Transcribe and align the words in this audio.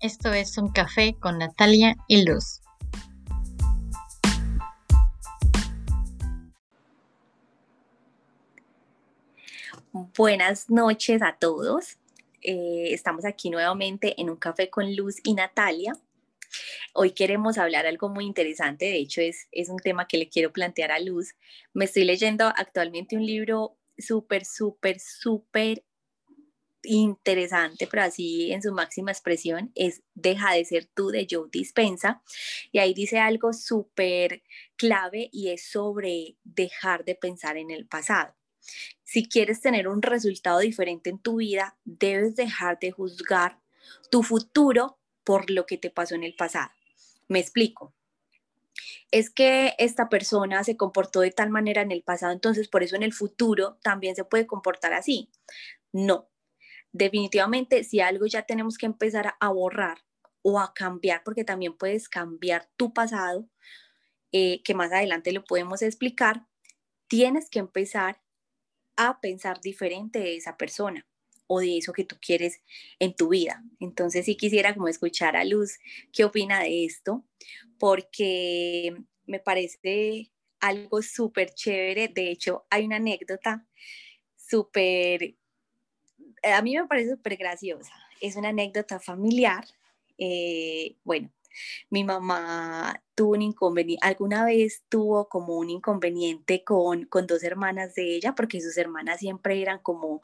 Esto 0.00 0.32
es 0.32 0.56
un 0.56 0.72
café 0.72 1.14
con 1.20 1.36
Natalia 1.36 1.94
y 2.08 2.24
Luz. 2.24 2.62
Buenas 9.92 10.70
noches 10.70 11.20
a 11.20 11.36
todos. 11.38 11.98
Eh, 12.40 12.94
estamos 12.94 13.26
aquí 13.26 13.50
nuevamente 13.50 14.18
en 14.18 14.30
un 14.30 14.36
café 14.36 14.70
con 14.70 14.96
Luz 14.96 15.16
y 15.22 15.34
Natalia. 15.34 15.92
Hoy 16.94 17.10
queremos 17.10 17.58
hablar 17.58 17.86
algo 17.86 18.08
muy 18.08 18.24
interesante, 18.24 18.86
de 18.86 18.96
hecho 18.96 19.20
es, 19.20 19.48
es 19.52 19.68
un 19.68 19.80
tema 19.80 20.08
que 20.08 20.16
le 20.16 20.30
quiero 20.30 20.50
plantear 20.50 20.92
a 20.92 20.98
Luz. 20.98 21.34
Me 21.74 21.84
estoy 21.84 22.04
leyendo 22.04 22.46
actualmente 22.46 23.16
un 23.16 23.26
libro 23.26 23.76
súper, 23.98 24.46
súper, 24.46 24.98
súper 24.98 25.84
interesante, 26.82 27.86
pero 27.86 28.02
así 28.02 28.52
en 28.52 28.62
su 28.62 28.72
máxima 28.72 29.10
expresión, 29.10 29.72
es 29.74 30.02
Deja 30.14 30.52
de 30.52 30.64
ser 30.64 30.86
tú 30.86 31.08
de 31.08 31.26
Joe 31.30 31.48
Dispensa. 31.50 32.22
Y 32.72 32.78
ahí 32.78 32.92
dice 32.92 33.18
algo 33.18 33.52
súper 33.52 34.42
clave 34.76 35.30
y 35.32 35.48
es 35.48 35.64
sobre 35.68 36.36
dejar 36.44 37.04
de 37.04 37.14
pensar 37.14 37.56
en 37.56 37.70
el 37.70 37.86
pasado. 37.86 38.34
Si 39.02 39.28
quieres 39.28 39.60
tener 39.60 39.88
un 39.88 40.02
resultado 40.02 40.60
diferente 40.60 41.10
en 41.10 41.18
tu 41.18 41.36
vida, 41.36 41.76
debes 41.84 42.36
dejar 42.36 42.78
de 42.78 42.90
juzgar 42.90 43.58
tu 44.10 44.22
futuro 44.22 44.98
por 45.24 45.50
lo 45.50 45.66
que 45.66 45.78
te 45.78 45.90
pasó 45.90 46.14
en 46.14 46.24
el 46.24 46.34
pasado. 46.34 46.70
Me 47.28 47.40
explico. 47.40 47.94
Es 49.10 49.30
que 49.30 49.74
esta 49.78 50.08
persona 50.08 50.62
se 50.64 50.76
comportó 50.76 51.20
de 51.20 51.30
tal 51.30 51.50
manera 51.50 51.82
en 51.82 51.92
el 51.92 52.02
pasado, 52.02 52.32
entonces 52.32 52.68
por 52.68 52.82
eso 52.82 52.96
en 52.96 53.02
el 53.02 53.12
futuro 53.12 53.78
también 53.82 54.14
se 54.14 54.24
puede 54.24 54.46
comportar 54.46 54.92
así. 54.92 55.28
No, 55.92 56.29
definitivamente 56.92 57.84
si 57.84 58.00
algo 58.00 58.26
ya 58.26 58.42
tenemos 58.42 58.78
que 58.78 58.86
empezar 58.86 59.34
a 59.38 59.48
borrar 59.50 59.98
o 60.42 60.58
a 60.58 60.72
cambiar, 60.74 61.22
porque 61.24 61.44
también 61.44 61.76
puedes 61.76 62.08
cambiar 62.08 62.68
tu 62.76 62.92
pasado, 62.92 63.48
eh, 64.32 64.62
que 64.62 64.74
más 64.74 64.92
adelante 64.92 65.32
lo 65.32 65.44
podemos 65.44 65.82
explicar, 65.82 66.46
tienes 67.08 67.50
que 67.50 67.58
empezar 67.58 68.22
a 68.96 69.20
pensar 69.20 69.60
diferente 69.60 70.18
de 70.20 70.36
esa 70.36 70.56
persona 70.56 71.06
o 71.46 71.60
de 71.60 71.78
eso 71.78 71.92
que 71.92 72.04
tú 72.04 72.16
quieres 72.20 72.62
en 73.00 73.14
tu 73.14 73.30
vida. 73.30 73.64
Entonces 73.80 74.24
sí 74.24 74.36
quisiera 74.36 74.74
como 74.74 74.88
escuchar 74.88 75.36
a 75.36 75.44
Luz 75.44 75.78
qué 76.12 76.24
opina 76.24 76.60
de 76.62 76.84
esto, 76.84 77.26
porque 77.78 78.94
me 79.26 79.40
parece 79.40 80.30
algo 80.60 81.02
súper 81.02 81.50
chévere. 81.52 82.08
De 82.08 82.30
hecho, 82.30 82.66
hay 82.70 82.86
una 82.86 82.96
anécdota 82.96 83.66
súper 84.36 85.39
a 86.42 86.62
mí 86.62 86.76
me 86.76 86.86
parece 86.86 87.10
súper 87.10 87.36
graciosa. 87.36 87.92
Es 88.20 88.36
una 88.36 88.50
anécdota 88.50 89.00
familiar. 89.00 89.64
Eh, 90.18 90.96
bueno, 91.04 91.30
mi 91.88 92.04
mamá 92.04 93.02
tuvo 93.14 93.32
un 93.32 93.42
inconveniente, 93.42 94.06
alguna 94.06 94.44
vez 94.44 94.84
tuvo 94.88 95.28
como 95.28 95.56
un 95.56 95.70
inconveniente 95.70 96.62
con, 96.64 97.04
con 97.06 97.26
dos 97.26 97.42
hermanas 97.42 97.94
de 97.94 98.14
ella, 98.16 98.34
porque 98.34 98.60
sus 98.60 98.76
hermanas 98.76 99.20
siempre 99.20 99.60
eran 99.60 99.78
como 99.78 100.20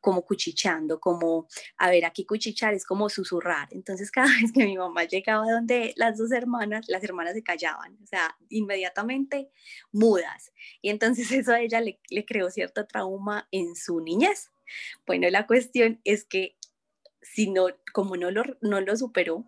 como 0.00 0.22
cuchichando, 0.22 0.98
como, 0.98 1.46
a 1.76 1.90
ver, 1.90 2.04
aquí 2.04 2.24
cuchichar 2.24 2.74
es 2.74 2.84
como 2.84 3.08
susurrar. 3.08 3.68
Entonces, 3.70 4.10
cada 4.10 4.28
vez 4.28 4.52
que 4.52 4.64
mi 4.64 4.76
mamá 4.76 5.04
llegaba 5.04 5.50
donde 5.50 5.92
las 5.96 6.18
dos 6.18 6.32
hermanas, 6.32 6.86
las 6.88 7.04
hermanas 7.04 7.34
se 7.34 7.42
callaban, 7.42 7.98
o 8.02 8.06
sea, 8.06 8.36
inmediatamente 8.48 9.50
mudas. 9.92 10.52
Y 10.82 10.90
entonces 10.90 11.30
eso 11.30 11.52
a 11.52 11.60
ella 11.60 11.80
le, 11.80 12.00
le 12.08 12.24
creó 12.24 12.50
cierto 12.50 12.86
trauma 12.86 13.46
en 13.50 13.76
su 13.76 14.00
niñez. 14.00 14.50
Bueno, 15.06 15.28
la 15.30 15.46
cuestión 15.46 16.00
es 16.04 16.24
que 16.24 16.56
si 17.22 17.50
no, 17.50 17.66
como 17.92 18.16
no 18.16 18.30
lo, 18.30 18.42
no 18.60 18.80
lo 18.80 18.96
superó, 18.96 19.44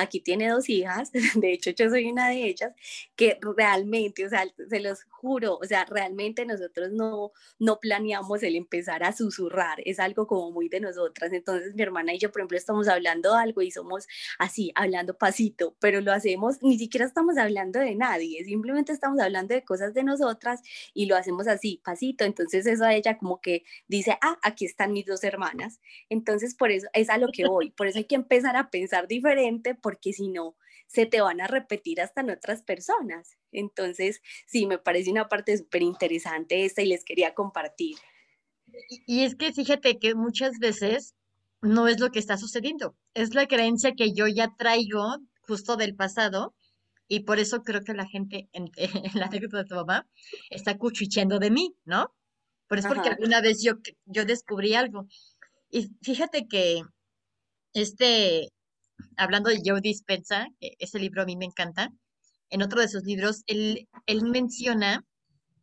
aquí 0.00 0.20
tiene 0.20 0.48
dos 0.48 0.68
hijas, 0.68 1.10
de 1.34 1.52
hecho 1.52 1.70
yo 1.70 1.88
soy 1.90 2.10
una 2.10 2.28
de 2.28 2.44
ellas, 2.46 2.72
que 3.16 3.38
realmente, 3.56 4.26
o 4.26 4.28
sea, 4.28 4.44
se 4.68 4.80
los 4.80 5.04
juro, 5.04 5.58
o 5.60 5.64
sea, 5.64 5.84
realmente 5.84 6.46
nosotros 6.46 6.90
no, 6.92 7.32
no 7.58 7.78
planeamos 7.78 8.42
el 8.42 8.56
empezar 8.56 9.04
a 9.04 9.12
susurrar, 9.12 9.78
es 9.84 10.00
algo 10.00 10.26
como 10.26 10.50
muy 10.50 10.68
de 10.68 10.80
nosotras. 10.80 11.32
Entonces 11.32 11.74
mi 11.74 11.82
hermana 11.82 12.14
y 12.14 12.18
yo, 12.18 12.32
por 12.32 12.40
ejemplo, 12.40 12.56
estamos 12.56 12.88
hablando 12.88 13.34
de 13.34 13.40
algo 13.40 13.62
y 13.62 13.70
somos 13.70 14.06
así, 14.38 14.72
hablando 14.74 15.16
pasito, 15.16 15.76
pero 15.78 16.00
lo 16.00 16.12
hacemos, 16.12 16.62
ni 16.62 16.78
siquiera 16.78 17.06
estamos 17.06 17.36
hablando 17.36 17.80
de 17.80 17.94
nadie, 17.94 18.44
simplemente 18.44 18.92
estamos 18.92 19.20
hablando 19.20 19.54
de 19.54 19.64
cosas 19.64 19.92
de 19.94 20.04
nosotras 20.04 20.62
y 20.94 21.06
lo 21.06 21.16
hacemos 21.16 21.46
así, 21.48 21.80
pasito. 21.84 22.24
Entonces 22.24 22.66
eso 22.66 22.84
a 22.84 22.94
ella 22.94 23.18
como 23.18 23.40
que 23.40 23.64
dice, 23.88 24.16
ah, 24.22 24.38
aquí 24.42 24.64
están 24.64 24.92
mis 24.92 25.06
dos 25.06 25.22
hermanas. 25.24 25.80
Entonces 26.08 26.54
por 26.54 26.70
eso 26.70 26.88
es 26.94 27.10
a 27.10 27.18
lo 27.18 27.28
que 27.28 27.46
voy, 27.46 27.70
por 27.70 27.86
eso 27.86 27.98
hay 27.98 28.04
que 28.04 28.14
empezar 28.14 28.56
a 28.56 28.70
pensar 28.70 29.06
diferente 29.06 29.74
porque 29.90 30.12
si 30.12 30.28
no, 30.28 30.54
se 30.86 31.04
te 31.04 31.20
van 31.20 31.40
a 31.40 31.48
repetir 31.48 32.00
hasta 32.00 32.20
en 32.20 32.30
otras 32.30 32.62
personas. 32.62 33.36
Entonces, 33.50 34.20
sí, 34.46 34.66
me 34.66 34.78
parece 34.78 35.10
una 35.10 35.28
parte 35.28 35.58
súper 35.58 35.82
interesante 35.82 36.64
esta 36.64 36.82
y 36.82 36.86
les 36.86 37.04
quería 37.04 37.34
compartir. 37.34 37.96
Y, 39.08 39.24
es 39.24 39.34
que 39.34 39.52
fíjate 39.52 39.98
que 39.98 40.14
muchas 40.14 40.60
veces 40.60 41.16
no 41.60 41.88
es 41.88 41.98
lo 41.98 42.12
que 42.12 42.20
está 42.20 42.36
sucediendo, 42.36 42.96
es 43.14 43.34
la 43.34 43.48
creencia 43.48 43.94
que 43.96 44.12
yo 44.12 44.28
ya 44.28 44.54
traigo 44.56 45.02
justo 45.40 45.76
del 45.76 45.96
pasado 45.96 46.54
y 47.08 47.24
por 47.24 47.40
eso 47.40 47.64
creo 47.64 47.82
que 47.82 47.92
la 47.92 48.06
gente 48.06 48.48
en, 48.52 48.70
la 49.14 49.26
anécdota 49.26 49.58
de 49.58 49.64
tu 49.64 49.74
mamá 49.74 50.08
está 50.50 50.78
cuchicheando 50.78 51.40
de 51.40 51.50
mí, 51.50 51.74
¿no? 51.84 52.14
Por 52.68 52.78
eso 52.78 52.88
porque 52.88 53.08
alguna 53.08 53.40
vez 53.40 53.60
yo, 53.60 53.72
yo 54.04 54.24
descubrí 54.24 54.74
algo. 54.74 55.08
Y 55.68 55.90
fíjate 56.00 56.46
que 56.46 56.82
este, 57.74 58.52
hablando 59.16 59.50
de 59.50 59.60
Joe 59.64 59.80
Dispensa, 59.80 60.48
ese 60.60 60.98
libro 60.98 61.22
a 61.22 61.26
mí 61.26 61.36
me 61.36 61.46
encanta, 61.46 61.90
en 62.50 62.62
otro 62.62 62.80
de 62.80 62.88
sus 62.88 63.04
libros, 63.04 63.42
él, 63.46 63.88
él 64.06 64.24
menciona 64.24 65.04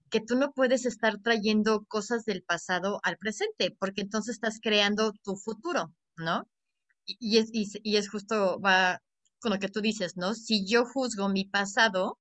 que 0.09 0.21
tú 0.21 0.35
no 0.35 0.53
puedes 0.53 0.85
estar 0.85 1.19
trayendo 1.21 1.85
cosas 1.85 2.23
del 2.25 2.43
pasado 2.43 2.99
al 3.03 3.17
presente, 3.17 3.75
porque 3.77 4.01
entonces 4.01 4.35
estás 4.35 4.59
creando 4.61 5.13
tu 5.23 5.35
futuro, 5.35 5.93
¿no? 6.15 6.47
Y, 7.05 7.37
es, 7.37 7.49
y, 7.53 7.97
es 7.97 8.09
justo, 8.09 8.59
va 8.59 9.01
con 9.39 9.51
lo 9.51 9.59
que 9.59 9.69
tú 9.69 9.81
dices, 9.81 10.17
¿no? 10.17 10.33
Si 10.33 10.65
yo 10.67 10.85
juzgo 10.85 11.29
mi 11.29 11.45
pasado, 11.45 12.19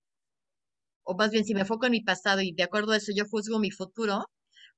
o 1.04 1.16
más 1.16 1.31
bien 1.31 1.44
si 1.44 1.54
me 1.54 1.60
enfoco 1.60 1.87
en 1.87 1.93
mi 1.93 2.03
pasado 2.03 2.41
y 2.41 2.53
de 2.53 2.65
acuerdo 2.65 2.93
a 2.93 2.97
eso 2.97 3.12
yo 3.15 3.25
juzgo 3.27 3.59
mi 3.59 3.71
futuro, 3.71 4.27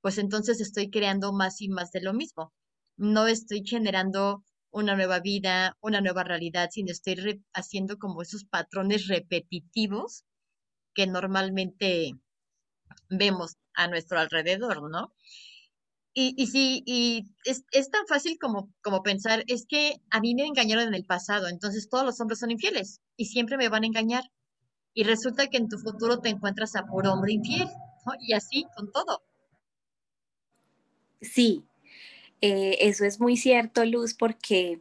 pues 0.00 0.18
entonces 0.18 0.60
estoy 0.60 0.90
creando 0.90 1.32
más 1.32 1.60
y 1.60 1.68
más 1.68 1.90
de 1.90 2.02
lo 2.02 2.12
mismo. 2.14 2.52
No 2.96 3.26
estoy 3.26 3.64
generando 3.64 4.44
una 4.70 4.96
nueva 4.96 5.20
vida, 5.20 5.76
una 5.80 6.00
nueva 6.00 6.24
realidad, 6.24 6.68
sino 6.70 6.92
estoy 6.92 7.42
haciendo 7.54 7.98
como 7.98 8.22
esos 8.22 8.44
patrones 8.44 9.08
repetitivos 9.08 10.24
que 10.94 11.06
normalmente 11.06 12.12
vemos 13.08 13.56
a 13.74 13.88
nuestro 13.88 14.18
alrededor, 14.18 14.90
¿no? 14.90 15.12
Y, 16.14 16.34
y 16.36 16.46
sí, 16.48 16.82
y 16.84 17.24
es, 17.44 17.64
es, 17.70 17.90
tan 17.90 18.06
fácil 18.08 18.38
como, 18.40 18.72
como 18.82 19.02
pensar, 19.02 19.44
es 19.46 19.66
que 19.68 20.00
a 20.10 20.20
mí 20.20 20.34
me 20.34 20.46
engañaron 20.46 20.88
en 20.88 20.94
el 20.94 21.04
pasado, 21.04 21.46
entonces 21.48 21.88
todos 21.88 22.04
los 22.04 22.20
hombres 22.20 22.40
son 22.40 22.50
infieles 22.50 23.00
y 23.16 23.26
siempre 23.26 23.56
me 23.56 23.68
van 23.68 23.84
a 23.84 23.86
engañar. 23.86 24.24
Y 24.94 25.04
resulta 25.04 25.46
que 25.46 25.58
en 25.58 25.68
tu 25.68 25.78
futuro 25.78 26.18
te 26.18 26.30
encuentras 26.30 26.74
a 26.74 26.86
por 26.86 27.06
hombre 27.06 27.34
infiel, 27.34 27.68
¿no? 28.04 28.12
Y 28.20 28.32
así 28.32 28.66
con 28.74 28.90
todo. 28.90 29.22
Sí, 31.20 31.64
eh, 32.40 32.76
eso 32.80 33.04
es 33.04 33.20
muy 33.20 33.36
cierto, 33.36 33.84
Luz, 33.84 34.14
porque 34.14 34.80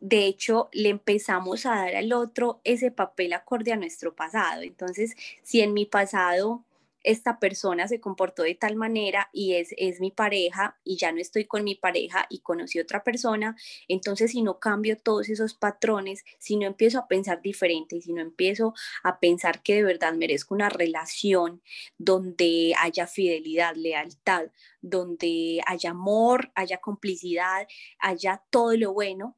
de 0.00 0.26
hecho 0.26 0.68
le 0.72 0.90
empezamos 0.90 1.66
a 1.66 1.70
dar 1.70 1.96
al 1.96 2.12
otro 2.12 2.60
ese 2.64 2.90
papel 2.90 3.32
acorde 3.32 3.72
a 3.72 3.76
nuestro 3.76 4.14
pasado. 4.14 4.62
Entonces, 4.62 5.14
si 5.42 5.60
en 5.60 5.74
mi 5.74 5.86
pasado 5.86 6.64
esta 7.02 7.38
persona 7.38 7.88
se 7.88 8.00
comportó 8.00 8.42
de 8.42 8.54
tal 8.54 8.76
manera 8.76 9.28
y 9.32 9.54
es, 9.54 9.74
es 9.76 10.00
mi 10.00 10.10
pareja 10.10 10.78
y 10.84 10.96
ya 10.96 11.12
no 11.12 11.20
estoy 11.20 11.44
con 11.44 11.64
mi 11.64 11.74
pareja 11.74 12.26
y 12.28 12.40
conocí 12.40 12.78
otra 12.78 13.04
persona, 13.04 13.56
entonces 13.88 14.32
si 14.32 14.42
no 14.42 14.58
cambio 14.58 14.96
todos 14.96 15.28
esos 15.28 15.54
patrones, 15.54 16.24
si 16.38 16.56
no 16.56 16.66
empiezo 16.66 16.98
a 16.98 17.08
pensar 17.08 17.40
diferente 17.42 18.00
si 18.00 18.12
no 18.12 18.20
empiezo 18.20 18.74
a 19.02 19.20
pensar 19.20 19.62
que 19.62 19.74
de 19.76 19.82
verdad 19.82 20.14
merezco 20.14 20.54
una 20.54 20.68
relación 20.68 21.62
donde 21.98 22.74
haya 22.78 23.06
fidelidad, 23.06 23.74
lealtad, 23.76 24.46
donde 24.80 25.60
haya 25.66 25.90
amor, 25.90 26.50
haya 26.54 26.78
complicidad, 26.78 27.66
haya 27.98 28.42
todo 28.50 28.76
lo 28.76 28.92
bueno, 28.92 29.36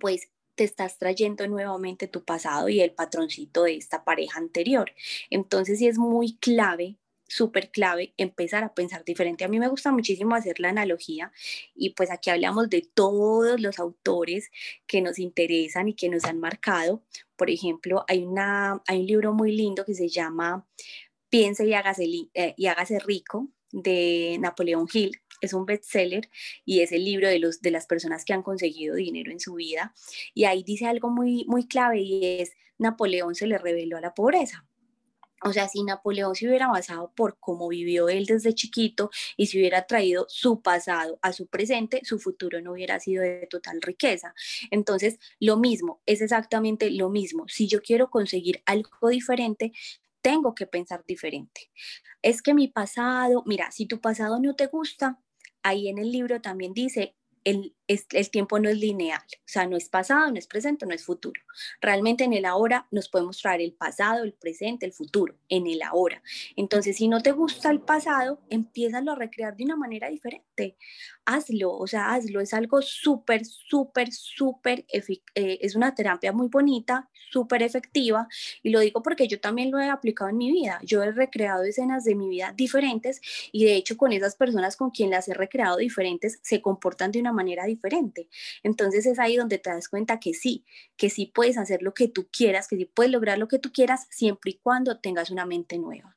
pues 0.00 0.28
te 0.58 0.64
estás 0.64 0.98
trayendo 0.98 1.46
nuevamente 1.46 2.08
tu 2.08 2.24
pasado 2.24 2.68
y 2.68 2.80
el 2.80 2.90
patroncito 2.90 3.62
de 3.62 3.76
esta 3.76 4.02
pareja 4.02 4.40
anterior. 4.40 4.90
Entonces 5.30 5.78
sí 5.78 5.86
es 5.86 5.98
muy 5.98 6.36
clave 6.38 6.98
súper 7.28 7.70
clave 7.70 8.14
empezar 8.16 8.64
a 8.64 8.74
pensar 8.74 9.04
diferente. 9.04 9.44
A 9.44 9.48
mí 9.48 9.60
me 9.60 9.68
gusta 9.68 9.92
muchísimo 9.92 10.34
hacer 10.34 10.58
la 10.60 10.70
analogía 10.70 11.30
y 11.74 11.90
pues 11.90 12.10
aquí 12.10 12.30
hablamos 12.30 12.70
de 12.70 12.82
todos 12.82 13.60
los 13.60 13.78
autores 13.78 14.50
que 14.86 15.02
nos 15.02 15.18
interesan 15.18 15.88
y 15.88 15.94
que 15.94 16.08
nos 16.08 16.24
han 16.24 16.40
marcado. 16.40 17.04
Por 17.36 17.50
ejemplo, 17.50 18.04
hay, 18.08 18.24
una, 18.24 18.82
hay 18.86 19.00
un 19.00 19.06
libro 19.06 19.34
muy 19.34 19.52
lindo 19.54 19.84
que 19.84 19.94
se 19.94 20.08
llama 20.08 20.66
Piense 21.28 21.66
y 21.66 21.74
hágase, 21.74 22.04
eh, 22.34 22.54
y 22.56 22.66
hágase 22.66 22.98
rico 22.98 23.48
de 23.70 24.38
Napoleón 24.40 24.88
Hill. 24.92 25.20
Es 25.40 25.52
un 25.52 25.66
bestseller 25.66 26.28
y 26.64 26.80
es 26.80 26.92
el 26.92 27.04
libro 27.04 27.28
de, 27.28 27.38
los, 27.38 27.60
de 27.60 27.70
las 27.70 27.86
personas 27.86 28.24
que 28.24 28.32
han 28.32 28.42
conseguido 28.42 28.94
dinero 28.94 29.30
en 29.32 29.40
su 29.40 29.54
vida. 29.54 29.94
Y 30.34 30.44
ahí 30.44 30.62
dice 30.62 30.86
algo 30.86 31.10
muy, 31.10 31.44
muy 31.46 31.66
clave 31.66 32.00
y 32.00 32.40
es, 32.40 32.52
Napoleón 32.78 33.34
se 33.34 33.46
le 33.46 33.58
reveló 33.58 33.96
a 33.96 34.00
la 34.00 34.14
pobreza. 34.14 34.64
O 35.44 35.52
sea, 35.52 35.68
si 35.68 35.84
Napoleón 35.84 36.34
se 36.34 36.48
hubiera 36.48 36.66
basado 36.66 37.12
por 37.14 37.38
cómo 37.38 37.68
vivió 37.68 38.08
él 38.08 38.26
desde 38.26 38.54
chiquito 38.54 39.10
y 39.36 39.46
si 39.46 39.58
hubiera 39.58 39.86
traído 39.86 40.26
su 40.28 40.62
pasado 40.62 41.18
a 41.22 41.32
su 41.32 41.46
presente, 41.46 42.00
su 42.04 42.18
futuro 42.18 42.60
no 42.60 42.72
hubiera 42.72 42.98
sido 42.98 43.22
de 43.22 43.46
total 43.48 43.80
riqueza. 43.80 44.34
Entonces, 44.70 45.18
lo 45.38 45.56
mismo, 45.56 46.02
es 46.06 46.22
exactamente 46.22 46.90
lo 46.90 47.08
mismo. 47.08 47.46
Si 47.48 47.68
yo 47.68 47.82
quiero 47.82 48.10
conseguir 48.10 48.62
algo 48.66 49.08
diferente, 49.08 49.72
tengo 50.22 50.56
que 50.56 50.66
pensar 50.66 51.04
diferente. 51.06 51.70
Es 52.20 52.42
que 52.42 52.52
mi 52.52 52.66
pasado, 52.66 53.44
mira, 53.46 53.70
si 53.70 53.86
tu 53.86 54.00
pasado 54.00 54.40
no 54.40 54.56
te 54.56 54.66
gusta, 54.66 55.20
ahí 55.62 55.88
en 55.88 55.98
el 55.98 56.10
libro 56.12 56.40
también 56.40 56.72
dice, 56.72 57.14
el, 57.44 57.74
el, 57.88 58.30
tiempo 58.30 58.58
no 58.58 58.68
es 58.68 58.78
lineal, 58.78 59.20
o 59.20 59.42
sea, 59.46 59.66
no 59.66 59.76
es 59.76 59.88
pasado, 59.88 60.30
no 60.30 60.38
es 60.38 60.46
presente, 60.46 60.86
no 60.86 60.94
es 60.94 61.02
futuro. 61.02 61.40
Realmente 61.80 62.24
en 62.24 62.34
el 62.34 62.44
ahora 62.44 62.86
nos 62.90 63.08
podemos 63.08 63.38
traer 63.38 63.62
el 63.62 63.72
pasado, 63.72 64.24
el 64.24 64.34
presente, 64.34 64.84
el 64.84 64.92
futuro, 64.92 65.34
en 65.48 65.66
el 65.66 65.82
ahora. 65.82 66.22
Entonces, 66.54 66.96
si 66.96 67.08
no 67.08 67.22
te 67.22 67.32
gusta 67.32 67.70
el 67.70 67.80
pasado, 67.80 68.40
empieza 68.50 68.98
a 68.98 69.14
recrear 69.14 69.56
de 69.56 69.64
una 69.64 69.76
manera 69.76 70.08
diferente. 70.08 70.76
Hazlo, 71.24 71.72
o 71.72 71.86
sea, 71.86 72.12
hazlo. 72.12 72.40
Es 72.40 72.52
algo 72.52 72.82
súper, 72.82 73.44
súper, 73.46 74.12
súper, 74.12 74.84
eh, 74.92 75.58
es 75.62 75.74
una 75.74 75.94
terapia 75.94 76.32
muy 76.32 76.48
bonita, 76.48 77.08
súper 77.30 77.62
efectiva. 77.62 78.28
Y 78.62 78.70
lo 78.70 78.80
digo 78.80 79.02
porque 79.02 79.28
yo 79.28 79.40
también 79.40 79.70
lo 79.70 79.78
he 79.78 79.88
aplicado 79.88 80.30
en 80.30 80.36
mi 80.36 80.50
vida. 80.50 80.78
Yo 80.82 81.02
he 81.02 81.10
recreado 81.10 81.62
escenas 81.62 82.04
de 82.04 82.14
mi 82.14 82.28
vida 82.28 82.52
diferentes 82.54 83.20
y 83.50 83.64
de 83.64 83.76
hecho 83.76 83.96
con 83.96 84.12
esas 84.12 84.36
personas 84.36 84.76
con 84.76 84.90
quien 84.90 85.10
las 85.10 85.28
he 85.28 85.34
recreado 85.34 85.78
diferentes 85.78 86.38
se 86.42 86.60
comportan 86.60 87.12
de 87.12 87.20
una 87.20 87.32
manera 87.32 87.64
diferente. 87.64 87.77
Entonces 88.62 89.06
es 89.06 89.18
ahí 89.18 89.36
donde 89.36 89.58
te 89.58 89.70
das 89.70 89.88
cuenta 89.88 90.20
que 90.20 90.34
sí, 90.34 90.64
que 90.96 91.10
sí 91.10 91.26
puedes 91.26 91.58
hacer 91.58 91.82
lo 91.82 91.94
que 91.94 92.08
tú 92.08 92.28
quieras, 92.30 92.68
que 92.68 92.76
sí 92.76 92.84
puedes 92.84 93.12
lograr 93.12 93.38
lo 93.38 93.48
que 93.48 93.58
tú 93.58 93.72
quieras 93.72 94.06
siempre 94.10 94.52
y 94.52 94.58
cuando 94.58 95.00
tengas 95.00 95.30
una 95.30 95.46
mente 95.46 95.78
nueva. 95.78 96.16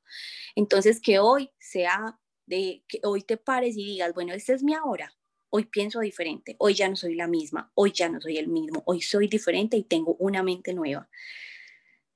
Entonces 0.55 0.99
que 0.99 1.19
hoy 1.19 1.51
sea 1.59 2.19
de 2.45 2.83
que 2.87 2.99
hoy 3.03 3.21
te 3.21 3.37
pares 3.37 3.77
y 3.77 3.85
digas, 3.85 4.13
bueno, 4.13 4.33
este 4.33 4.53
es 4.53 4.63
mi 4.63 4.73
ahora. 4.73 5.13
Hoy 5.49 5.65
pienso 5.65 5.99
diferente, 5.99 6.55
hoy 6.59 6.73
ya 6.73 6.87
no 6.87 6.95
soy 6.95 7.15
la 7.15 7.27
misma, 7.27 7.71
hoy 7.75 7.91
ya 7.91 8.07
no 8.07 8.21
soy 8.21 8.37
el 8.37 8.47
mismo, 8.47 8.83
hoy 8.85 9.01
soy 9.01 9.27
diferente 9.27 9.75
y 9.75 9.83
tengo 9.83 10.15
una 10.15 10.43
mente 10.43 10.73
nueva. 10.73 11.09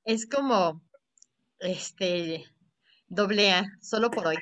Es 0.04 0.26
como, 0.26 0.82
este, 1.58 2.46
doble 3.08 3.50
A, 3.50 3.66
solo 3.82 4.10
por 4.10 4.28
hoy 4.28 4.36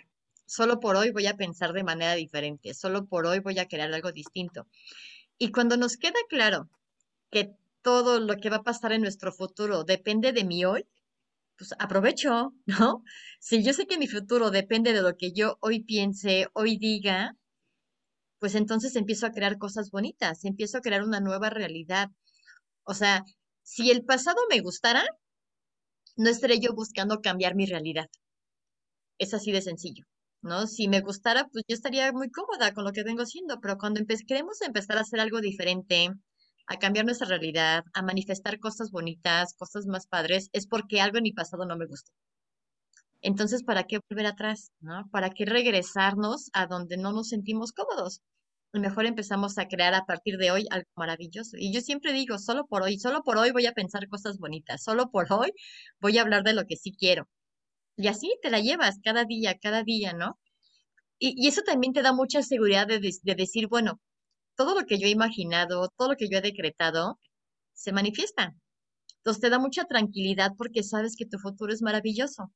solo 0.46 0.80
por 0.80 0.96
hoy 0.96 1.10
voy 1.10 1.26
a 1.26 1.36
pensar 1.36 1.72
de 1.72 1.84
manera 1.84 2.14
diferente, 2.14 2.74
solo 2.74 3.06
por 3.06 3.26
hoy 3.26 3.40
voy 3.40 3.58
a 3.58 3.68
crear 3.68 3.92
algo 3.92 4.12
distinto. 4.12 4.66
Y 5.38 5.50
cuando 5.50 5.76
nos 5.76 5.96
queda 5.96 6.18
claro 6.28 6.70
que 7.30 7.54
todo 7.82 8.20
lo 8.20 8.36
que 8.36 8.50
va 8.50 8.56
a 8.56 8.62
pasar 8.62 8.92
en 8.92 9.02
nuestro 9.02 9.32
futuro 9.32 9.84
depende 9.84 10.32
de 10.32 10.44
mí 10.44 10.64
hoy, 10.64 10.86
pues 11.56 11.74
aprovecho, 11.78 12.52
¿no? 12.66 13.04
Si 13.40 13.62
yo 13.62 13.72
sé 13.72 13.86
que 13.86 13.98
mi 13.98 14.08
futuro 14.08 14.50
depende 14.50 14.92
de 14.92 15.02
lo 15.02 15.16
que 15.16 15.32
yo 15.32 15.58
hoy 15.60 15.84
piense, 15.84 16.48
hoy 16.54 16.78
diga, 16.78 17.36
pues 18.38 18.54
entonces 18.54 18.96
empiezo 18.96 19.26
a 19.26 19.32
crear 19.32 19.58
cosas 19.58 19.90
bonitas, 19.90 20.44
empiezo 20.44 20.78
a 20.78 20.80
crear 20.82 21.02
una 21.02 21.20
nueva 21.20 21.50
realidad. 21.50 22.10
O 22.84 22.94
sea, 22.94 23.24
si 23.62 23.90
el 23.90 24.04
pasado 24.04 24.36
me 24.50 24.60
gustara, 24.60 25.04
no 26.16 26.30
estaré 26.30 26.60
yo 26.60 26.74
buscando 26.74 27.20
cambiar 27.20 27.54
mi 27.54 27.66
realidad. 27.66 28.08
Es 29.18 29.34
así 29.34 29.50
de 29.50 29.62
sencillo. 29.62 30.04
¿No? 30.44 30.66
Si 30.66 30.88
me 30.88 31.00
gustara, 31.00 31.48
pues 31.48 31.64
yo 31.66 31.74
estaría 31.74 32.12
muy 32.12 32.30
cómoda 32.30 32.72
con 32.74 32.84
lo 32.84 32.92
que 32.92 33.02
vengo 33.02 33.22
haciendo, 33.22 33.60
pero 33.60 33.78
cuando 33.78 34.00
queremos 34.26 34.60
empezar 34.60 34.98
a 34.98 35.00
hacer 35.00 35.20
algo 35.20 35.40
diferente, 35.40 36.10
a 36.66 36.78
cambiar 36.78 37.06
nuestra 37.06 37.26
realidad, 37.28 37.84
a 37.94 38.02
manifestar 38.02 38.58
cosas 38.60 38.90
bonitas, 38.90 39.54
cosas 39.54 39.86
más 39.86 40.06
padres, 40.06 40.50
es 40.52 40.66
porque 40.66 41.00
algo 41.00 41.18
en 41.18 41.24
mi 41.24 41.32
pasado 41.32 41.64
no 41.66 41.76
me 41.76 41.86
gusta. 41.86 42.10
Entonces, 43.22 43.64
¿para 43.64 43.84
qué 43.84 44.00
volver 44.10 44.26
atrás? 44.26 44.70
¿no? 44.80 45.08
¿Para 45.10 45.30
qué 45.30 45.46
regresarnos 45.46 46.50
a 46.52 46.66
donde 46.66 46.98
no 46.98 47.12
nos 47.12 47.28
sentimos 47.28 47.72
cómodos? 47.72 48.20
Mejor 48.74 49.06
empezamos 49.06 49.56
a 49.56 49.66
crear 49.66 49.94
a 49.94 50.04
partir 50.04 50.36
de 50.36 50.50
hoy 50.50 50.66
algo 50.70 50.88
maravilloso. 50.96 51.56
Y 51.58 51.72
yo 51.72 51.80
siempre 51.80 52.12
digo, 52.12 52.38
solo 52.38 52.66
por 52.66 52.82
hoy, 52.82 52.98
solo 52.98 53.22
por 53.22 53.38
hoy 53.38 53.50
voy 53.52 53.66
a 53.66 53.72
pensar 53.72 54.08
cosas 54.08 54.38
bonitas, 54.38 54.82
solo 54.82 55.10
por 55.10 55.32
hoy 55.32 55.52
voy 56.00 56.18
a 56.18 56.22
hablar 56.22 56.42
de 56.42 56.54
lo 56.54 56.66
que 56.66 56.76
sí 56.76 56.92
quiero, 56.92 57.28
y 57.96 58.08
así 58.08 58.36
te 58.42 58.50
la 58.50 58.60
llevas 58.60 58.98
cada 59.02 59.24
día, 59.24 59.58
cada 59.58 59.82
día, 59.82 60.12
¿no? 60.12 60.38
Y, 61.18 61.48
eso 61.48 61.62
también 61.62 61.92
te 61.92 62.02
da 62.02 62.12
mucha 62.12 62.42
seguridad 62.42 62.86
de, 62.86 63.00
de 63.00 63.34
decir, 63.34 63.68
bueno, 63.68 64.00
todo 64.56 64.74
lo 64.78 64.86
que 64.86 64.98
yo 64.98 65.06
he 65.06 65.10
imaginado, 65.10 65.88
todo 65.96 66.10
lo 66.10 66.16
que 66.16 66.28
yo 66.28 66.38
he 66.38 66.42
decretado, 66.42 67.18
se 67.72 67.92
manifiesta. 67.92 68.54
Entonces 69.18 69.40
te 69.40 69.50
da 69.50 69.58
mucha 69.58 69.84
tranquilidad 69.84 70.52
porque 70.58 70.82
sabes 70.82 71.16
que 71.16 71.26
tu 71.26 71.38
futuro 71.38 71.72
es 71.72 71.82
maravilloso, 71.82 72.52